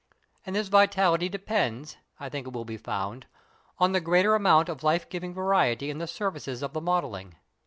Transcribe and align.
And 0.47 0.55
this 0.55 0.67
vitality 0.67 1.29
depends, 1.29 1.97
I 2.19 2.27
think 2.27 2.47
it 2.47 2.53
will 2.53 2.65
be 2.65 2.75
found, 2.75 3.27
on 3.77 3.91
the 3.91 4.01
greater 4.01 4.33
amount 4.33 4.67
of 4.67 4.81
life 4.81 5.07
giving 5.09 5.31
variety 5.31 5.91
in 5.91 5.99
the 5.99 6.07
surfaces 6.07 6.63
of 6.63 6.73
the 6.73 6.81
modelling. 6.81 7.35